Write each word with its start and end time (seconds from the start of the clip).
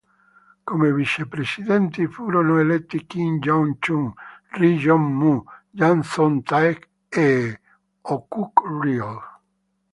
Come 0.65 0.91
Vicepresidenti, 0.95 2.07
furono 2.07 2.57
eletti 2.57 3.05
Kim 3.05 3.37
Yong-Chun, 3.39 4.11
Ri 4.53 4.71
Yong-Mu, 4.83 5.43
Jang 5.77 6.01
Song-thaek 6.03 6.89
e 7.07 7.59
O 8.01 8.25
Kuk-ryol. 8.27 9.19